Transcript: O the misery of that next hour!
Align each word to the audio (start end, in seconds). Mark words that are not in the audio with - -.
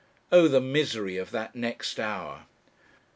O 0.31 0.47
the 0.47 0.59
misery 0.59 1.17
of 1.17 1.29
that 1.29 1.53
next 1.55 1.99
hour! 1.99 2.47